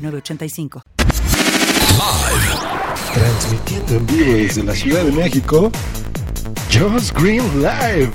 [0.00, 0.82] 906985.
[3.12, 5.70] Transmitiendo en vivo desde la Ciudad de México,
[6.72, 8.12] Just Green Live.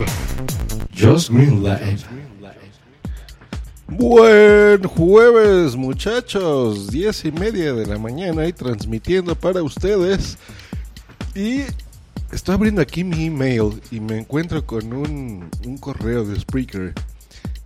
[0.98, 2.00] Just Green Live.
[3.88, 6.88] Buen jueves, muchachos.
[6.88, 10.38] Diez y media de la mañana y transmitiendo para ustedes.
[11.36, 11.62] Y
[12.32, 16.94] estoy abriendo aquí mi email y me encuentro con un, un correo de Spreaker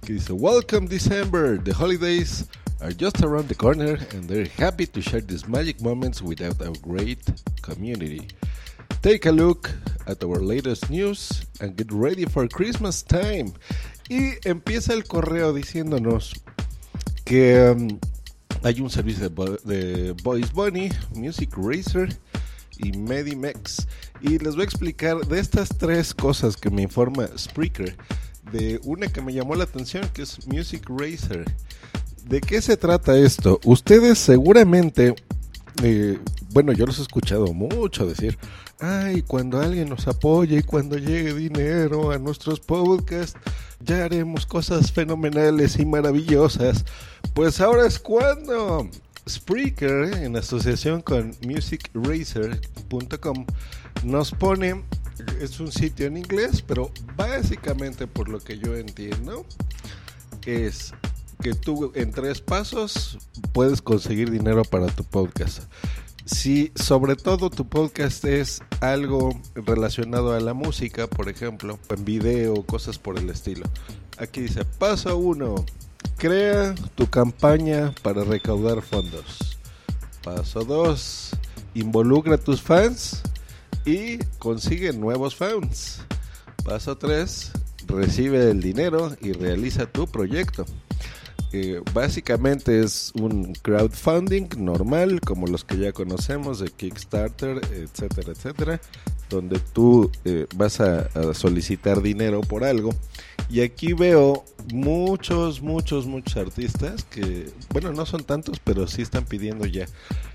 [0.04, 1.64] que dice: Welcome December.
[1.64, 2.46] The holidays
[2.82, 6.74] are just around the corner and they're happy to share these magic moments with our
[6.82, 7.22] great
[7.62, 8.28] community.
[9.02, 9.72] Take a look
[10.08, 13.54] at our latest news and get ready for Christmas time.
[14.10, 16.34] Y empieza el correo diciéndonos
[17.26, 18.00] que um,
[18.64, 22.10] hay un servicio de, Voice Bunny, Music Racer
[22.78, 23.88] y Medimex.
[24.22, 27.96] Y les voy a explicar de estas tres cosas que me informa Spreaker.
[28.52, 31.46] De una que me llamó la atención que es Music Racer.
[32.26, 33.60] ¿De qué se trata esto?
[33.66, 35.16] Ustedes seguramente,
[35.84, 36.20] eh,
[36.52, 38.38] bueno, yo los he escuchado mucho decir,
[38.80, 43.38] ay, cuando alguien nos apoye y cuando llegue dinero a nuestros podcasts,
[43.80, 46.86] ya haremos cosas fenomenales y maravillosas.
[47.34, 48.90] Pues ahora es cuando
[49.28, 53.46] Spreaker, en asociación con musicracer.com,
[54.04, 54.84] nos pone,
[55.42, 59.46] es un sitio en inglés, pero básicamente por lo que yo entiendo,
[60.46, 60.94] es
[61.42, 63.18] que tú en tres pasos
[63.54, 65.64] puedes conseguir dinero para tu podcast.
[66.26, 72.64] Si sobre todo tu podcast es algo relacionado a la música, por ejemplo, en video,
[72.64, 73.66] cosas por el estilo.
[74.18, 75.66] Aquí dice, paso uno,
[76.18, 79.58] crea tu campaña para recaudar fondos.
[80.24, 81.32] Paso dos,
[81.74, 83.24] involucra a tus fans
[83.86, 86.02] y consigue nuevos fans.
[86.64, 87.52] Paso tres,
[87.88, 90.66] recibe el dinero y realiza tu proyecto.
[91.52, 98.82] Eh, básicamente es un crowdfunding normal, como los que ya conocemos de Kickstarter, etcétera, etcétera,
[99.30, 102.92] donde tú eh, vas a, solicitar dinero por algo.
[103.50, 109.26] Y aquí veo muchos, muchos, muchos artistas que, bueno, no son tantos, pero sí están
[109.26, 109.88] pidiendo ya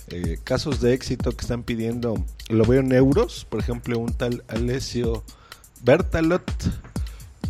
[0.08, 2.16] eh, casos de éxito que están pidiendo,
[2.48, 5.22] lo veo en euros, por ejemplo, un tal Alessio
[5.82, 6.44] Bertalot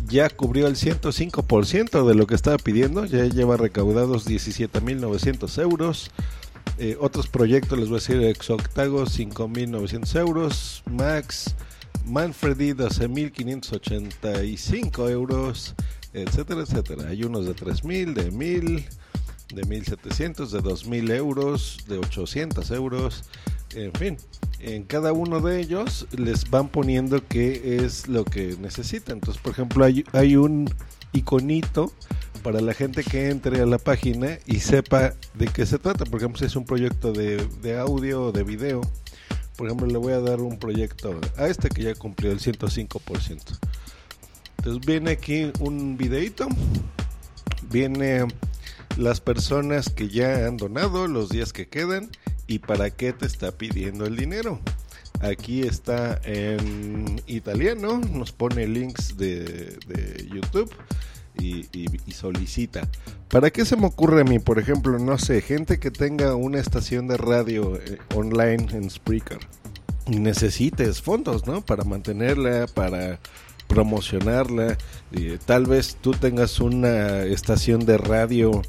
[0.07, 6.11] ya cubrió el 105% de lo que estaba pidiendo, ya lleva recaudados 17.900 euros.
[6.77, 11.55] Eh, otros proyectos, les voy a decir, Exoctago 5.900 euros, Max,
[12.05, 15.73] Manfredi 12.585 euros,
[16.13, 17.07] etcétera, etcétera.
[17.09, 18.85] Hay unos de 3.000, de 1.000,
[19.53, 23.23] de 1.700, de 2.000 euros, de 800 euros,
[23.73, 24.17] en fin
[24.59, 29.17] en cada uno de ellos les van poniendo qué es lo que necesitan.
[29.17, 30.69] Entonces, por ejemplo, hay, un
[31.13, 31.91] iconito
[32.43, 36.05] para la gente que entre a la página y sepa de qué se trata.
[36.05, 38.81] Por ejemplo, si es un proyecto de, de audio o de video,
[39.55, 43.59] por ejemplo, le voy a dar un proyecto a este que ya cumplió el 105%.
[44.57, 46.47] Entonces viene aquí un videito,
[47.69, 48.25] viene
[48.97, 52.09] las personas que ya han donado, los días que quedan
[52.47, 54.59] y para qué te está pidiendo el dinero.
[55.21, 59.77] Aquí está en italiano, nos pone links de,
[60.31, 60.71] YouTube
[61.39, 61.65] y,
[62.11, 62.87] solicita.
[63.29, 64.39] ¿Para qué se me ocurre a mí?
[64.39, 69.39] Por ejemplo, no sé, gente que tenga una estación de radio eh, online en Spreaker
[70.07, 71.65] y necesites fondos, ¿no?
[71.65, 73.19] Para mantenerla, para
[73.67, 74.77] promocionarla.
[75.11, 78.61] Y, tal vez tú tengas una estación de radio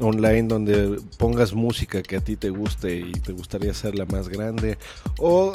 [0.00, 4.78] online donde pongas música que a ti te guste y te gustaría hacerla más grande
[5.18, 5.52] o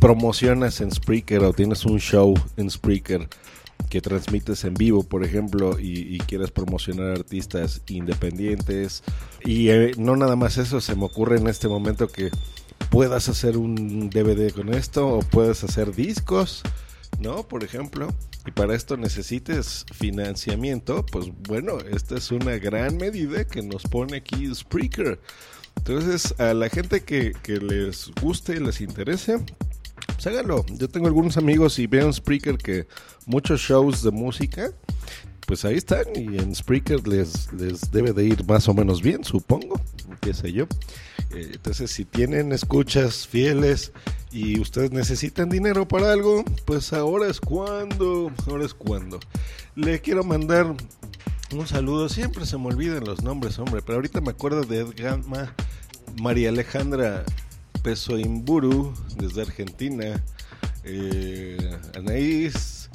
[0.00, 3.28] promocionas en Spreaker o tienes un show en Spreaker
[3.88, 9.04] que transmites en vivo, por ejemplo, y, quieres promocionar artistas independientes.
[9.44, 12.30] Y eh, no nada más eso, se me ocurre en este momento que
[12.90, 16.62] puedas hacer un DVD con esto o puedes hacer discos,
[17.18, 17.46] ¿no?
[17.46, 18.08] Por ejemplo
[18.46, 24.18] y para esto necesites financiamiento, pues bueno, esta es una gran medida que nos pone
[24.18, 25.20] aquí Spreaker.
[25.76, 29.38] Entonces, a la gente que, les guste y les interese,
[30.18, 30.64] pues.
[30.78, 32.86] Yo tengo algunos amigos y veo en Spreaker que
[33.26, 34.70] muchos shows de música,
[35.46, 39.24] pues ahí están y en Spreaker les, les debe de ir más o menos bien,
[39.24, 39.80] supongo,
[40.20, 40.66] qué sé yo.
[41.32, 43.92] Eh, entonces, si tienen escuchas fieles
[44.30, 49.20] y ustedes necesitan dinero para algo, pues ahora es cuando, ahora es cuando.
[49.74, 50.74] Le quiero mandar
[51.52, 55.54] un saludo, siempre se me olvidan los nombres, hombre, pero ahorita me acuerdo de Edgama,
[56.20, 57.24] María Alejandra
[57.82, 60.22] Pesoimburu, desde Argentina,
[60.82, 62.85] eh, Anaís,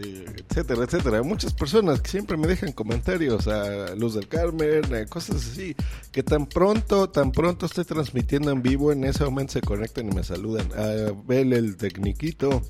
[0.00, 1.22] eh, etcétera, etcétera.
[1.22, 5.74] Muchas personas que siempre me dejan comentarios a Luz del Carmen, eh, cosas así,
[6.12, 10.14] que tan pronto, tan pronto estoy transmitiendo en vivo, en ese momento se conectan y
[10.14, 10.68] me saludan.
[10.72, 12.62] A Bel el Tecniquito,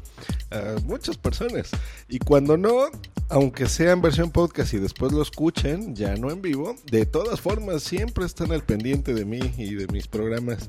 [0.50, 1.70] a muchas personas.
[2.08, 2.86] Y cuando no,
[3.28, 7.40] aunque sea en versión podcast y después lo escuchen, ya no en vivo, de todas
[7.40, 10.68] formas siempre están al pendiente de mí y de mis programas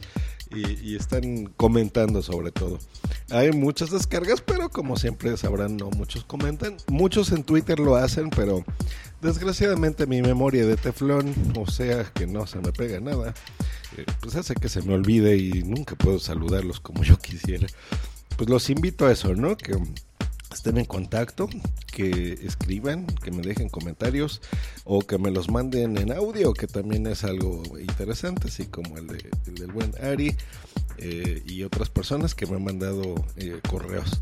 [0.52, 2.80] y, están comentando sobre todo.
[3.30, 6.24] Hay muchas descargas, pero como siempre sabrán, no muchos
[6.88, 8.64] Muchos en Twitter lo hacen, pero
[9.22, 13.34] desgraciadamente mi memoria de teflón, o sea que no se me pega nada,
[13.98, 17.68] eh, pues hace que se me olvide y nunca puedo saludarlos como yo quisiera.
[18.38, 19.58] Pues los invito a eso, ¿no?
[19.58, 19.78] Que
[20.54, 21.48] estén en contacto,
[21.92, 24.42] que escriban, que me dejen comentarios
[24.84, 29.08] o que me los manden en audio, que también es algo interesante, así como el,
[29.08, 30.36] de, el del buen Ari
[30.98, 34.20] eh, y otras personas que me han mandado eh, correos.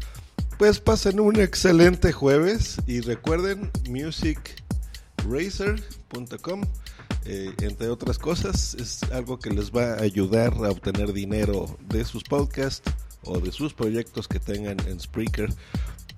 [0.57, 6.61] Pues pasen un excelente jueves y recuerden musicracer.com.
[7.25, 12.05] Eh, entre otras cosas, es algo que les va a ayudar a obtener dinero de
[12.05, 12.89] sus podcasts
[13.23, 15.53] o de sus proyectos que tengan en Spreaker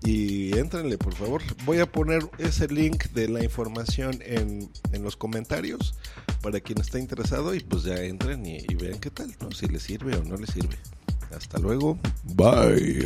[0.04, 1.42] y entrenle por favor.
[1.66, 5.96] Voy a poner ese link de la información en, en los comentarios
[6.42, 9.52] para quien esté interesado y pues ya entren y, y vean qué tal, ¿no?
[9.52, 10.78] si les sirve o no les sirve.
[11.36, 12.00] Hasta luego.
[12.24, 13.06] Bye.